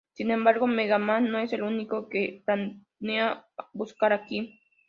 [0.13, 4.57] Sin embargo, Mega Man no es el único que planea buscar a King.